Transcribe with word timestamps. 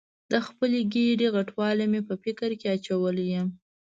د 0.31 0.33
خپلې 0.47 0.79
ګېډې 0.93 1.27
غټوالی 1.35 1.85
مې 1.91 2.01
په 2.09 2.13
فکر 2.23 2.49
کې 2.59 2.67
اچولې 2.75 3.25
یم. 3.33 3.47